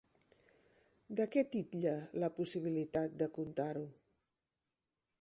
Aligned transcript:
De 1.19 1.27
què 1.35 1.43
titlla 1.57 1.93
la 2.25 2.31
possibilitat 2.41 3.23
de 3.23 3.31
contar-ho? 3.39 3.89